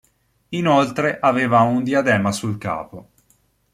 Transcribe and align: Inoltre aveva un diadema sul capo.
Inoltre 0.49 1.19
aveva 1.19 1.61
un 1.61 1.83
diadema 1.83 2.31
sul 2.31 2.57
capo. 2.57 3.09